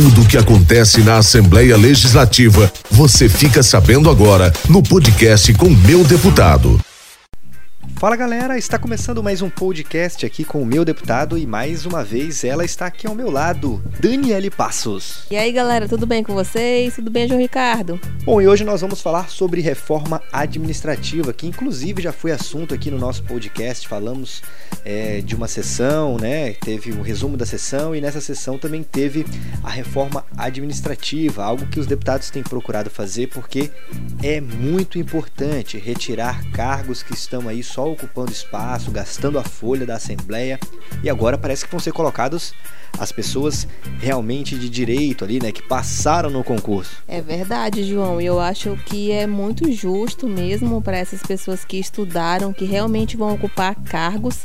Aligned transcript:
Tudo 0.00 0.22
o 0.22 0.24
que 0.24 0.36
acontece 0.36 1.00
na 1.00 1.16
Assembleia 1.16 1.76
Legislativa, 1.76 2.72
você 2.88 3.28
fica 3.28 3.64
sabendo 3.64 4.08
agora 4.08 4.52
no 4.68 4.80
podcast 4.80 5.52
com 5.54 5.68
Meu 5.68 6.04
Deputado. 6.04 6.80
Fala 7.98 8.14
galera, 8.14 8.56
está 8.56 8.78
começando 8.78 9.24
mais 9.24 9.42
um 9.42 9.50
podcast 9.50 10.24
aqui 10.24 10.44
com 10.44 10.62
o 10.62 10.64
meu 10.64 10.84
deputado 10.84 11.36
e 11.36 11.44
mais 11.44 11.84
uma 11.84 12.04
vez 12.04 12.44
ela 12.44 12.64
está 12.64 12.86
aqui 12.86 13.08
ao 13.08 13.14
meu 13.14 13.28
lado, 13.28 13.82
Daniele 13.98 14.50
Passos. 14.50 15.24
E 15.28 15.36
aí 15.36 15.50
galera, 15.50 15.88
tudo 15.88 16.06
bem 16.06 16.22
com 16.22 16.32
vocês? 16.32 16.94
Tudo 16.94 17.10
bem, 17.10 17.26
João 17.26 17.40
Ricardo? 17.40 17.98
Bom, 18.22 18.40
e 18.40 18.46
hoje 18.46 18.62
nós 18.62 18.82
vamos 18.82 19.00
falar 19.00 19.28
sobre 19.28 19.60
reforma 19.60 20.22
administrativa, 20.32 21.32
que 21.32 21.48
inclusive 21.48 22.00
já 22.00 22.12
foi 22.12 22.30
assunto 22.30 22.72
aqui 22.72 22.88
no 22.88 22.98
nosso 22.98 23.24
podcast. 23.24 23.88
Falamos 23.88 24.42
é, 24.84 25.20
de 25.20 25.34
uma 25.34 25.48
sessão, 25.48 26.18
né? 26.18 26.52
Teve 26.52 26.92
o 26.92 27.00
um 27.00 27.02
resumo 27.02 27.36
da 27.36 27.44
sessão 27.44 27.96
e 27.96 28.00
nessa 28.00 28.20
sessão 28.20 28.58
também 28.58 28.84
teve 28.84 29.26
a 29.64 29.70
reforma 29.70 30.24
administrativa, 30.36 31.42
algo 31.42 31.66
que 31.66 31.80
os 31.80 31.86
deputados 31.88 32.30
têm 32.30 32.44
procurado 32.44 32.90
fazer 32.90 33.26
porque 33.26 33.72
é 34.22 34.40
muito 34.40 35.00
importante 35.00 35.78
retirar 35.78 36.48
cargos 36.52 37.02
que 37.02 37.12
estão 37.12 37.48
aí 37.48 37.60
só 37.60 37.87
ocupando 37.92 38.30
espaço, 38.30 38.90
gastando 38.90 39.38
a 39.38 39.44
folha 39.44 39.86
da 39.86 39.96
Assembleia 39.96 40.58
e 41.02 41.10
agora 41.10 41.38
parece 41.38 41.64
que 41.64 41.70
vão 41.70 41.80
ser 41.80 41.92
colocados 41.92 42.54
as 42.98 43.12
pessoas 43.12 43.66
realmente 44.00 44.58
de 44.58 44.68
direito 44.68 45.24
ali, 45.24 45.40
né, 45.40 45.52
que 45.52 45.62
passaram 45.62 46.30
no 46.30 46.42
concurso. 46.42 46.96
É 47.06 47.20
verdade, 47.20 47.84
João. 47.84 48.20
E 48.20 48.26
eu 48.26 48.40
acho 48.40 48.76
que 48.86 49.12
é 49.12 49.26
muito 49.26 49.70
justo 49.72 50.26
mesmo 50.26 50.82
para 50.82 50.98
essas 50.98 51.22
pessoas 51.22 51.64
que 51.64 51.78
estudaram, 51.78 52.52
que 52.52 52.64
realmente 52.64 53.16
vão 53.16 53.34
ocupar 53.34 53.74
cargos 53.76 54.38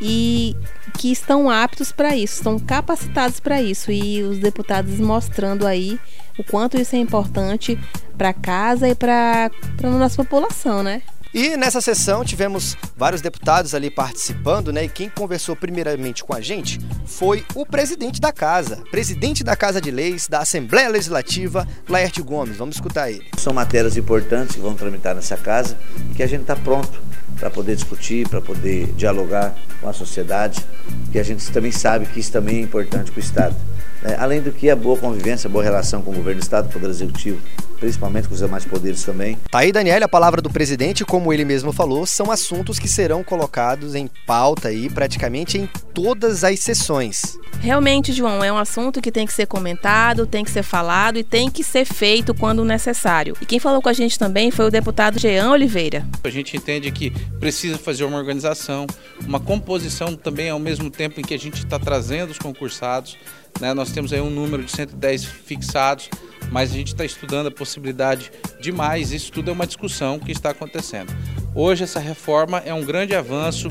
e 0.00 0.56
que 0.98 1.12
estão 1.12 1.48
aptos 1.48 1.92
para 1.92 2.16
isso, 2.16 2.34
estão 2.34 2.58
capacitados 2.58 3.38
para 3.38 3.62
isso. 3.62 3.92
E 3.92 4.22
os 4.22 4.38
deputados 4.38 4.98
mostrando 4.98 5.66
aí 5.66 5.98
o 6.38 6.42
quanto 6.42 6.78
isso 6.78 6.96
é 6.96 6.98
importante 6.98 7.78
para 8.16 8.32
casa 8.32 8.88
e 8.88 8.94
para 8.94 9.50
a 9.82 9.86
nossa 9.86 10.16
população, 10.16 10.82
né? 10.82 11.02
E 11.34 11.56
nessa 11.56 11.80
sessão 11.80 12.22
tivemos 12.22 12.76
vários 12.94 13.22
deputados 13.22 13.74
ali 13.74 13.90
participando, 13.90 14.70
né? 14.70 14.84
E 14.84 14.88
quem 14.88 15.08
conversou 15.08 15.56
primeiramente 15.56 16.22
com 16.22 16.34
a 16.34 16.42
gente 16.42 16.78
foi 17.06 17.42
o 17.54 17.64
presidente 17.64 18.20
da 18.20 18.30
casa, 18.30 18.82
presidente 18.90 19.42
da 19.42 19.56
Casa 19.56 19.80
de 19.80 19.90
Leis 19.90 20.28
da 20.28 20.40
Assembleia 20.40 20.90
Legislativa, 20.90 21.66
Laerte 21.88 22.20
Gomes. 22.20 22.58
Vamos 22.58 22.76
escutar 22.76 23.10
ele. 23.10 23.24
São 23.38 23.54
matérias 23.54 23.96
importantes 23.96 24.56
que 24.56 24.60
vão 24.60 24.74
tramitar 24.74 25.14
nessa 25.14 25.38
casa 25.38 25.78
que 26.14 26.22
a 26.22 26.26
gente 26.26 26.42
está 26.42 26.54
pronto 26.54 27.00
para 27.38 27.50
poder 27.50 27.76
discutir, 27.76 28.28
para 28.28 28.42
poder 28.42 28.92
dialogar 28.92 29.54
com 29.80 29.88
a 29.88 29.92
sociedade, 29.94 30.62
que 31.10 31.18
a 31.18 31.22
gente 31.22 31.50
também 31.50 31.72
sabe 31.72 32.04
que 32.04 32.20
isso 32.20 32.30
também 32.30 32.58
é 32.58 32.60
importante 32.60 33.10
para 33.10 33.18
o 33.18 33.22
Estado. 33.22 33.56
Né? 34.02 34.16
Além 34.18 34.40
do 34.40 34.52
que 34.52 34.68
a 34.68 34.76
boa 34.76 34.98
convivência, 34.98 35.48
a 35.48 35.50
boa 35.50 35.64
relação 35.64 36.02
com 36.02 36.10
o 36.10 36.14
governo 36.14 36.40
do 36.40 36.42
Estado, 36.42 36.68
o 36.68 36.72
Poder 36.72 36.88
Executivo, 36.88 37.40
principalmente 37.82 38.28
com 38.28 38.34
os 38.34 38.40
demais 38.40 38.64
poderes 38.64 39.02
também. 39.02 39.36
Tá 39.50 39.58
aí, 39.58 39.72
Daniel, 39.72 40.04
a 40.04 40.08
palavra 40.08 40.40
do 40.40 40.48
presidente, 40.48 41.04
como 41.04 41.32
ele 41.32 41.44
mesmo 41.44 41.72
falou, 41.72 42.06
são 42.06 42.30
assuntos 42.30 42.78
que 42.78 42.86
serão 42.86 43.24
colocados 43.24 43.94
em 43.94 44.08
pauta 44.24 44.68
aí 44.68 44.88
praticamente 44.88 45.58
em 45.58 45.68
todas 45.92 46.44
as 46.44 46.60
sessões. 46.60 47.36
Realmente, 47.60 48.12
João, 48.12 48.42
é 48.42 48.52
um 48.52 48.56
assunto 48.56 49.00
que 49.00 49.10
tem 49.10 49.26
que 49.26 49.32
ser 49.32 49.46
comentado, 49.46 50.26
tem 50.26 50.44
que 50.44 50.50
ser 50.50 50.62
falado 50.62 51.18
e 51.18 51.24
tem 51.24 51.50
que 51.50 51.62
ser 51.62 51.84
feito 51.84 52.34
quando 52.34 52.64
necessário. 52.64 53.36
E 53.40 53.46
quem 53.46 53.58
falou 53.58 53.82
com 53.82 53.88
a 53.88 53.92
gente 53.92 54.18
também 54.18 54.50
foi 54.50 54.66
o 54.66 54.70
deputado 54.70 55.18
Jean 55.18 55.50
Oliveira. 55.50 56.06
A 56.24 56.30
gente 56.30 56.56
entende 56.56 56.90
que 56.90 57.10
precisa 57.40 57.78
fazer 57.78 58.04
uma 58.04 58.18
organização, 58.18 58.86
uma 59.26 59.40
composição 59.40 60.14
também 60.14 60.50
ao 60.50 60.58
mesmo 60.58 60.90
tempo 60.90 61.20
em 61.20 61.24
que 61.24 61.34
a 61.34 61.38
gente 61.38 61.64
está 61.64 61.78
trazendo 61.78 62.30
os 62.30 62.38
concursados. 62.38 63.16
Né? 63.60 63.72
Nós 63.74 63.92
temos 63.92 64.12
aí 64.12 64.20
um 64.20 64.30
número 64.30 64.64
de 64.64 64.70
110 64.72 65.24
fixados, 65.24 66.08
mas 66.50 66.70
a 66.70 66.74
gente 66.74 66.88
está 66.88 67.04
estudando 67.04 67.46
a 67.46 67.50
possibilidade 67.50 68.30
de 68.60 68.72
mais. 68.72 69.12
Isso 69.12 69.32
tudo 69.32 69.50
é 69.50 69.52
uma 69.52 69.66
discussão 69.66 70.18
que 70.18 70.32
está 70.32 70.50
acontecendo. 70.50 71.12
Hoje, 71.54 71.84
essa 71.84 72.00
reforma 72.00 72.58
é 72.64 72.72
um 72.72 72.84
grande 72.84 73.14
avanço 73.14 73.68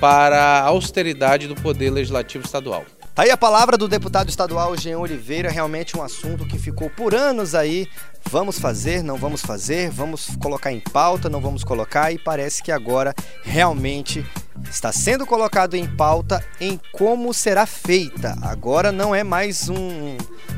para 0.00 0.38
a 0.38 0.62
austeridade 0.62 1.46
do 1.46 1.54
Poder 1.54 1.90
Legislativo 1.90 2.44
Estadual. 2.44 2.84
Tá 3.14 3.22
aí 3.22 3.30
a 3.30 3.36
palavra 3.36 3.78
do 3.78 3.86
deputado 3.86 4.28
estadual 4.28 4.76
Jean 4.76 4.98
Oliveira, 4.98 5.48
realmente 5.48 5.96
um 5.96 6.02
assunto 6.02 6.44
que 6.44 6.58
ficou 6.58 6.90
por 6.90 7.14
anos 7.14 7.54
aí. 7.54 7.86
Vamos 8.28 8.58
fazer, 8.58 9.04
não 9.04 9.16
vamos 9.16 9.40
fazer, 9.40 9.88
vamos 9.88 10.34
colocar 10.42 10.72
em 10.72 10.80
pauta, 10.80 11.28
não 11.28 11.40
vamos 11.40 11.62
colocar, 11.62 12.12
e 12.12 12.18
parece 12.18 12.60
que 12.60 12.72
agora 12.72 13.14
realmente 13.44 14.26
está 14.68 14.92
sendo 14.92 15.26
colocado 15.26 15.74
em 15.74 15.86
pauta 15.86 16.44
em 16.60 16.80
como 16.92 17.32
será 17.32 17.66
feita. 17.66 18.36
Agora 18.42 18.92
não 18.92 19.14
é 19.14 19.22
mais 19.24 19.68
um. 19.68 20.16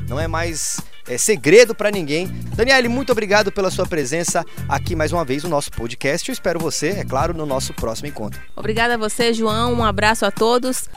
não 0.09 0.19
é 0.19 0.27
mais 0.27 0.81
é, 1.09 1.17
segredo 1.17 1.75
para 1.75 1.91
ninguém. 1.91 2.27
Daniele, 2.55 2.89
muito 2.89 3.13
obrigado 3.13 3.53
pela 3.53 3.71
sua 3.71 3.87
presença 3.87 4.45
aqui 4.69 4.95
mais 4.95 5.13
uma 5.13 5.25
vez 5.25 5.45
no 5.45 5.51
nosso 5.51 5.71
podcast. 5.71 6.29
Eu 6.29 6.33
espero 6.33 6.59
você, 6.59 6.89
é 6.89 7.05
claro, 7.05 7.33
no 7.35 7.47
nosso 7.47 7.73
próximo 7.75 8.09
encontro. 8.09 8.41
Obrigada 8.55 8.95
a 8.95 8.99
você, 8.99 9.33
João. 9.33 9.73
Um 9.75 9.85
abraço 9.85 10.25
a 10.25 10.31
todos. 10.31 10.89